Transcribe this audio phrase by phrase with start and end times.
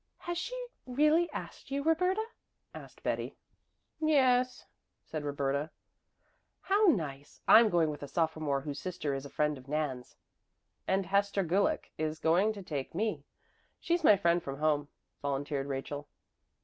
[0.17, 2.25] "Has she really asked you, Roberta?"
[2.73, 3.35] asked Betty.
[3.99, 4.65] "Yes,"
[5.03, 5.69] said Roberta.
[6.61, 7.39] "How nice!
[7.47, 10.15] I'm going with a sophomore whose sister is a friend of Nan's."
[10.87, 13.25] "And Hester Gulick is going to take me
[13.79, 14.87] she's my friend from home,"
[15.21, 16.07] volunteered Rachel.